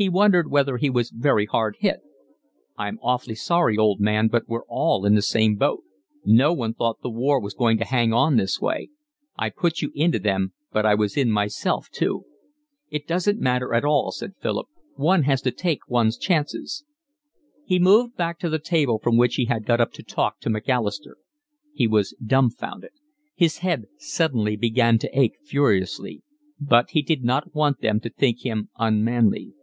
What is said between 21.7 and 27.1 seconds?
He was dumfounded; his head suddenly began to ache furiously; but he